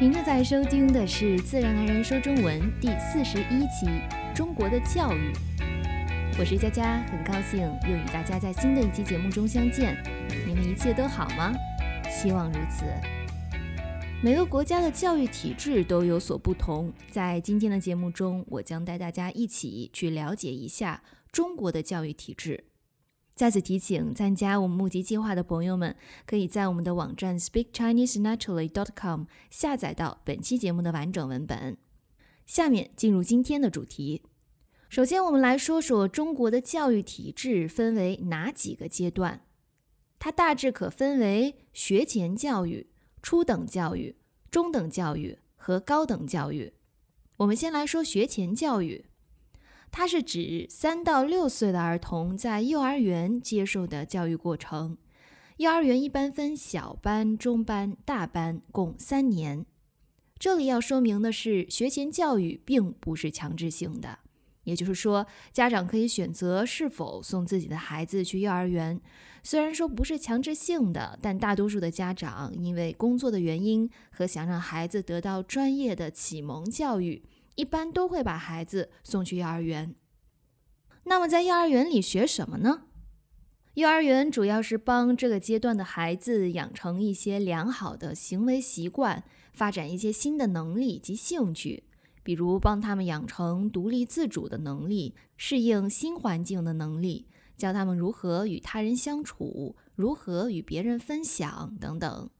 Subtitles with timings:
[0.00, 3.86] 您正在收听的是《自然而然说中文》第四十一期
[4.34, 5.32] 《中国的教育》。
[6.36, 9.96] 我是佳佳，很高兴又与大家在新的一期节目中相见。
[10.44, 11.54] 你们一切都好吗？
[12.10, 12.84] 希望如此。
[14.20, 21.00] 每个国家的教育体制都有所不同，在今天的节目中，我将带大家一起去了解一下
[21.30, 22.64] 中国的教育体制。
[23.34, 31.76] 再次提醒参加我们募集计划的朋友们，可以在我们的网站 speakchinesenaturally.com 下载到本期节目的完整文本。
[32.46, 34.22] 下面进入今天的主题。
[34.88, 39.40] 首先，我们来说说中国的教育体制分为哪几个阶段。
[40.20, 42.86] 它大致可分为学前教育、
[43.20, 44.16] 初等教育、
[44.50, 46.72] 中等教育和高等教育。
[47.38, 49.06] 我们先来说学前教育。
[49.96, 54.98] 它是指三到六岁的儿童在幼儿园接受的教育过程。
[55.58, 59.64] 幼儿园一般分小班、中班、大班，共三年。
[60.36, 64.18] 这里要说明的是，学前教育并不是强制性的，
[64.64, 69.00] 也就是说，家长可以选择是否送自己的孩子去幼儿园。
[69.44, 77.22] 虽然说不是强制性的，但大多数的家长因为工作的原因和想让孩子得到专业的启蒙教育。
[77.54, 79.94] 一般都会把孩子送去幼儿园。
[81.04, 82.84] 那么在幼儿园里学什么呢？
[83.74, 91.82] 幼儿园主要是帮这个阶段的孩子养成一些良好的行为习惯，发展一些新的能力及兴趣，
[92.22, 97.26] 比如帮他们养成独立自主的能力、适应新环境的能力，
[97.56, 102.30] 教他们如何与他人相处、如何与别人分享等等。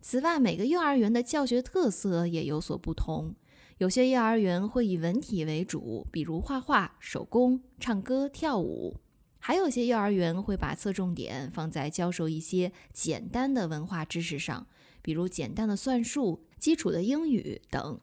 [0.00, 3.34] 此外，每个幼儿园的教学特色也有所不同。
[3.80, 8.94] 有些幼儿园会以文体为主，比如画画、手工、唱歌、跳舞；
[9.38, 14.66] 还有些幼儿园会把侧重点放在教授一些简单的文化知识上，
[15.00, 17.98] 比如简单的算术、基础的英语等。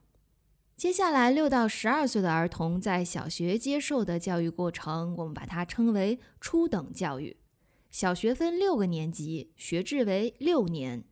[0.76, 7.36] 接下来，六到十二岁的儿童在小学接受的教育过程，我们把它称为初等教育。
[7.92, 11.04] 小学分六个年级，学制为六年。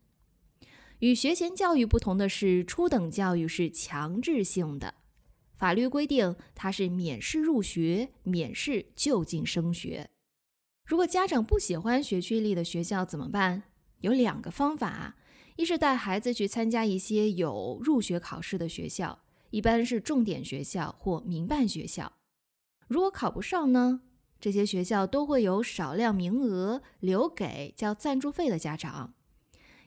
[1.00, 4.94] 与学前教育不同的是，初等教育是强制性的，
[5.54, 10.08] 法律规定它是免试入学、免试就近升学。
[10.86, 13.64] 如果家长不喜欢学区里的学校怎么办？
[14.00, 15.16] 有两个方法：
[15.56, 19.18] 一是带孩子去参加一些有入学考试的学校，
[19.50, 22.12] 一般是重点学校或民办学校。
[22.88, 24.00] 如果考不上呢？
[24.38, 29.14] 这些学校都会有少量名额留给交赞助费的家长。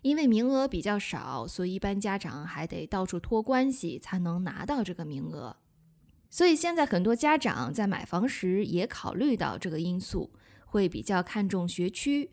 [0.02, 5.58] 因为名额比较少，所以一般家长还得到处托关系才能拿到这个名额。
[6.30, 10.32] 所以现在很多家长在买房时也考虑到这个因素，
[10.66, 12.32] 会比较看重学区，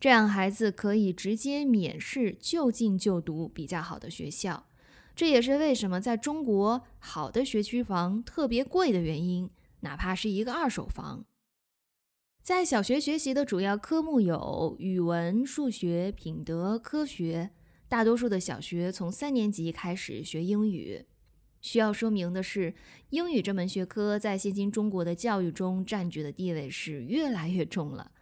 [0.00, 4.66] 这样孩子可以直接免试就近就读比较好的学校。
[5.14, 9.48] 这也是为什么在中国好的学区房特别贵的原因，
[9.80, 11.24] 哪怕是一个二手房。
[12.46, 17.50] 在小学学习的主要科目有语文、数学、品德、科学。
[17.88, 21.06] 大多数的小学从三年级开始学英语。
[21.60, 22.72] 需要说明的是，
[23.10, 28.12] 英语这门学科在现今中国的教育中占据的地位是越来越重了。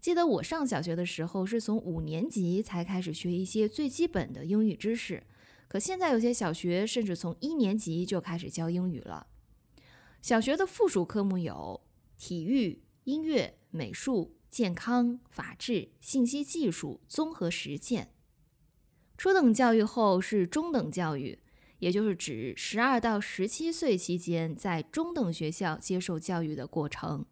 [0.00, 5.22] 记得我上小学的时候，是从五年级才开始学一些最基本的英语知识，
[5.68, 9.28] 可现在有些小学甚至从一年级就开始教英语了。
[10.20, 11.80] 小学的附属科目有
[12.16, 13.54] 体育、音乐。
[13.70, 18.12] 美术、健康、法治、信息技术、综合实践。
[19.16, 21.38] 初等教育后是中等教育，
[21.80, 27.26] 也就是指十二到十七岁期间在中等学校接受教育的过程。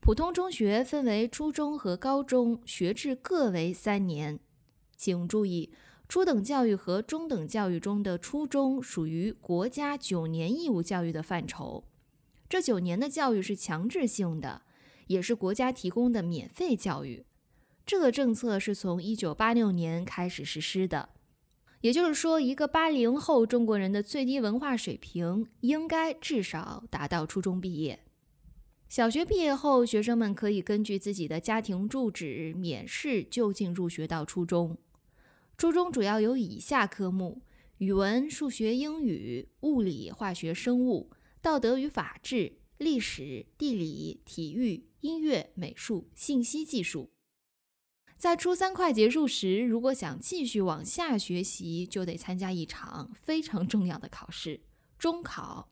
[0.00, 4.38] 普通中学分为初中和高中，学制各为三年。
[4.96, 5.72] 请注意，
[6.08, 11.84] 初等教育和中等教育中的初中属于国家九年义务教育的范畴，
[12.48, 14.62] 这九年的教育是强制性的。
[15.08, 17.26] 也是国家提供的免费教育，
[17.84, 21.10] 这个政策是从一九八六年开始实施的。
[21.80, 28.00] 也就是说，一个八零后中国人的最低文化水平应该至少达到初中毕业。
[28.88, 34.76] 小学毕业后，学生们可以根据自己的家庭住址免试就近入学到初中。
[35.56, 37.42] 初中主要有以下科目：
[37.78, 41.10] 语文、数学、英语、物理、化学、生物、
[41.40, 44.88] 道德与法治、历史、地理、体育。
[45.00, 47.12] 音乐、美术、信息技术，
[48.16, 54.62] 在初三快结束时，如果想继续往下学习，就得参加一场非常重要的考试——
[54.98, 55.70] 中考。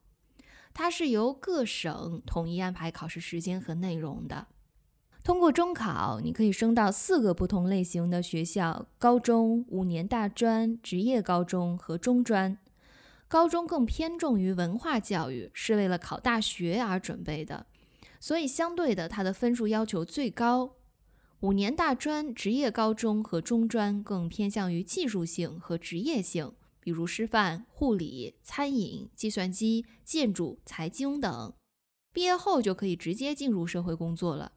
[0.73, 4.47] 它是由各省统一安排考试时间和内容的。
[5.25, 12.57] 通过中考，你可以升到四个不同类型的学校：高中、五年大专、职业高中和中专。
[13.29, 17.67] 高中更偏重于文化教育，是为了考大学而准备的，
[18.21, 20.77] 所以相对的，它的分数要求最高。
[21.41, 31.53] 五年大专、职业高中和中专更偏向于技术性和职业性，比如师范、护理、餐饮、计算机、建筑、财经等。
[32.13, 34.53] 毕业后就可以直接进入社会工作了。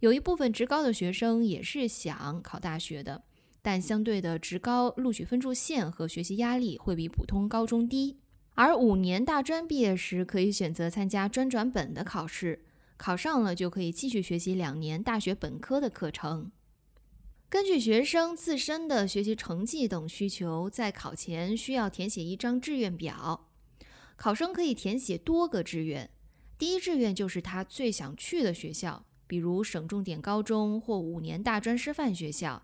[0.00, 3.24] 有一部分职高的学生也是想考大学的，
[3.64, 8.18] 但相对的，职高录取分数线和学习压力会比普通高中低。
[8.52, 12.62] 而五年大专毕业时，可以选择参加专转本的考试，
[12.98, 16.52] 考上了就可以继续学习两年大学本科的课程。
[17.48, 23.48] 根据学生自身的学习成绩等需求，在考前需要填写一张志愿表，
[24.16, 26.10] 考生可以填写多个志愿。
[26.58, 32.62] 第一志愿就是他最想去的学校，比如省重点高中或五年大专师范学校。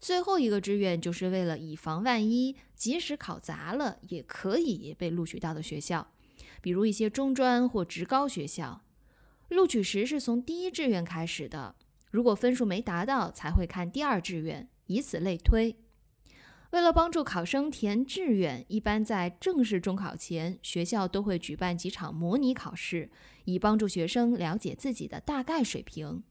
[0.00, 6.12] 最后一个志愿就是为了以防万一，即使考砸了也可以被录取到的学校，
[6.60, 8.82] 比如一些中专或职高学校。
[9.48, 11.74] 录取时是从第一志愿开始的，
[12.10, 15.76] 如果分数没达到，才会看第二志愿，以此类推。
[16.70, 23.10] 为了帮助考生填志愿，一般在正式中考前，学校都会举办几场模拟考试，
[23.46, 26.22] 以帮助学生了解自己的大概水平。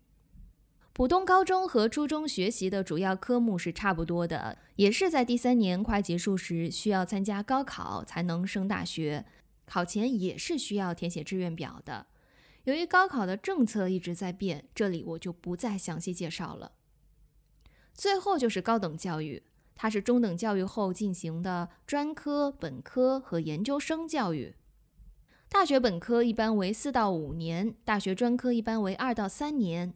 [0.98, 9.24] 普通高中和初中学习的主要科目是差不多的，也是在第三年快结束时需要参加高考才能升大学，
[9.68, 12.08] 考前也是需要填写志愿表的。
[12.64, 16.72] 由于高考的政策一直在变，这里我就不再详细介绍了。
[17.94, 19.44] 最后就是高等教育。
[19.76, 24.56] 它是中等教育后进行的专科、本科和研究生教育。
[25.48, 29.94] 大学本科一般为四到五年，大学专科一般为二到三年。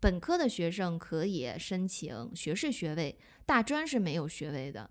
[0.00, 4.90] 本科的学生可以申请学士学位，大专是没有学位的。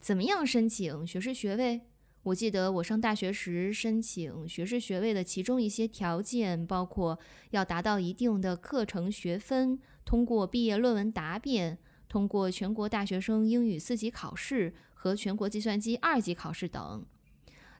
[0.00, 1.82] 怎么样申请学士学位？
[2.22, 7.18] 我记得我上大学时申请学士学位的其中一些条件包括
[7.50, 11.78] 要达到一定的课程学分，通过毕业论文答辩。
[12.08, 17.04] 通过全国大学生英语四级考试和全国计算机二级考试等，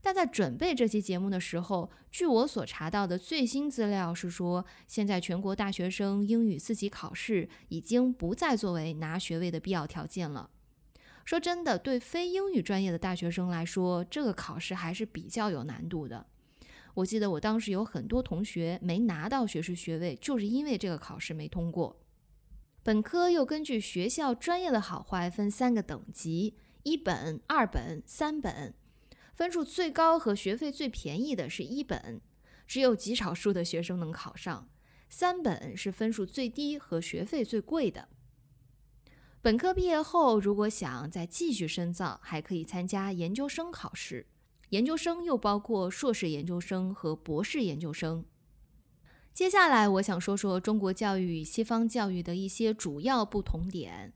[0.05, 10.51] 但在准备这期节目的时候，据我所查到的最新资料是说，现在全国大学生英语四级考试已经不再作为拿学位的必要条件了。
[11.25, 16.27] 说真的，对非英语专业的大学生来说，这个考试还是比较有难度的。
[16.93, 21.99] 我记得我当时有很多同学没拿到学士学位，就是因为这个考试没通过。
[22.83, 28.75] 本科又根据学校专业的好坏分三个等级：一本、二本、三本。
[29.35, 32.21] 分数最高和学费最便宜的是一本，
[32.67, 34.69] 只有极少数的学生能考上；
[35.09, 38.09] 三本是分数最低和学费最贵的。
[39.43, 44.27] 本科毕业后，如果想再继续深造，还可以参加研究生考试。
[44.71, 48.25] 研究生又包括硕士研究生和博士研究生。
[49.33, 54.13] 接下来，我想说说中国教育与西方教育的一些主要不同点。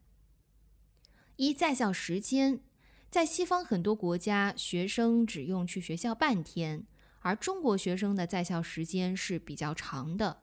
[1.36, 2.60] 一、在校时间，
[3.10, 6.84] 在西方很多国家，学生只用去学校半天，
[7.20, 10.42] 而中国学生的在校时间是比较长的。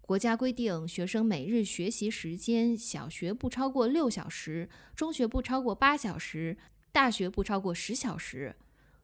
[0.00, 6.56] 国家规定，学生每日学习时间，小学不超过六小时，中学不超过八小时，
[6.90, 8.56] 大学不超过十小时。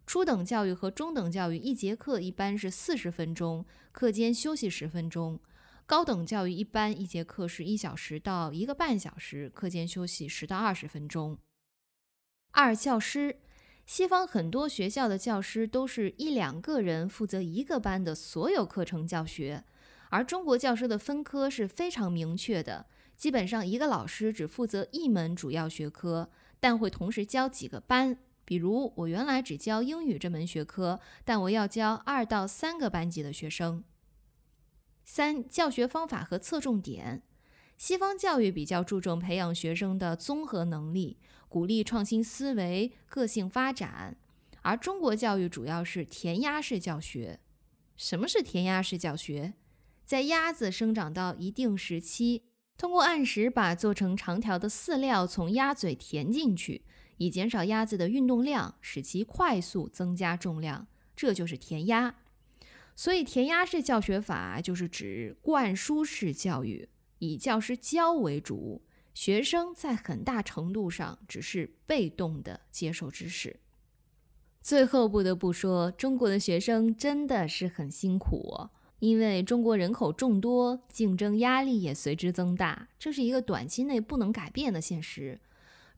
[0.06, 5.38] 初等教育和中等教育一节课一般是四十分钟，课间休息十分钟；
[5.84, 11.36] 高等教育一般一节课是一小时到一个半小时，课间休息十到二十分钟。
[12.52, 13.40] 二、教师，
[13.86, 19.64] 西方很多学校的教师都是一两个人负责一个班的所有课程教学，
[20.10, 26.30] 而中国教师的分科是非常明确的，基本上一个老师只负责一门主要学科，
[26.60, 28.18] 但会同时教几个班。
[28.44, 33.82] 比如，我原来只教英语这门学科，但我要教二到三个班级的学生。
[35.04, 37.22] 三、教学方法和侧重点，
[37.82, 44.16] 西方教育比较注重培养学生的综合能力，鼓励创新思维、个性发展，
[44.60, 47.40] 而中国教育主要是填鸭式教学。
[47.96, 49.54] 什么是填鸭式教学？
[50.04, 52.44] 在鸭子生长到一定时期，
[52.78, 56.84] 通过按时把做成长条的饲料从鸭嘴填进去。
[57.16, 60.86] 以减少鸭子的运动量，使其快速增加重量，
[61.16, 62.14] 这就是填鸭。
[62.94, 66.88] 所以，填鸭式教学法就是指灌输式教育，
[67.22, 68.82] 以教师教为主，
[69.14, 73.60] 学生在很大程度上只是被动的接受知识。
[74.60, 85.38] 最后，不得不说，中国的学生真的是很辛苦，因为中国人口众多，竞争压力也随之增大，这是一个短期内不能改变的现实。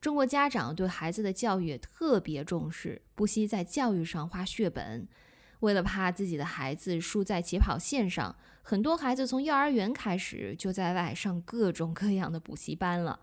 [0.03, 5.09] 中国家长对孩子的教育特别重视，不惜在教育上花血本。
[5.65, 13.21] 为了怕自己的孩子输在起跑线上，很多孩子从幼儿园开始就在外上各种各样的补习班了。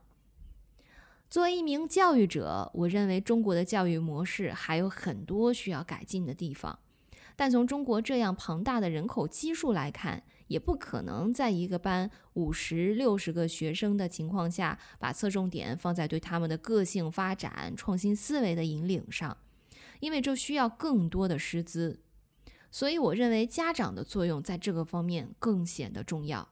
[1.29, 6.77] 作为一名教育者，我认为中国的教育模式还有很多需要改进的地方。
[7.37, 19.37] 但从中国这样庞大的人口基数来看，也不可能在一个班五十六十个学生的情况下，把侧重点放在对他们的个性发展、创新思维的引领上，
[20.01, 22.01] 因为这需要更多的师资。
[22.71, 26.49] 所以，我认为家长的作用在这个方面更显得重要。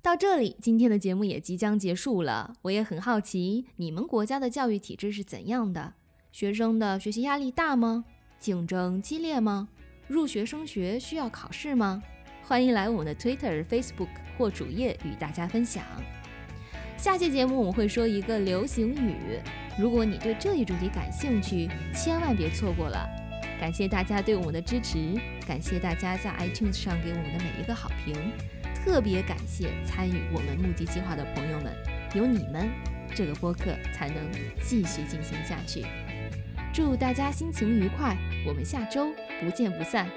[0.00, 2.56] 到这里，今天的节目也即将结束了。
[2.62, 5.94] 我也很好奇，你们国家的教育体制是怎样的？
[6.32, 8.04] 学生的学习压力大吗？
[8.40, 9.68] 竞争激烈吗？
[10.08, 12.02] 入学升学需要考试吗？
[12.42, 15.84] 欢迎来我们的 Twitter、Facebook 或主页与大家分享。
[16.96, 19.40] 下期节目我们会说一个流行语，
[19.78, 23.21] 如果你对这一主题感兴趣，千万别错过了。
[23.62, 24.98] 感谢大家对我们的支持，
[25.46, 28.12] 感谢大家在 iTunes 上给我们的每一个好评，
[28.74, 31.72] 特别感谢参与我们募集计划的朋友们，
[32.12, 32.68] 有你们，
[33.14, 34.16] 这个播客才能
[34.64, 35.86] 继续进行下去。
[36.74, 38.16] 祝大家心情愉快，
[38.48, 40.10] 我们下周不见不散。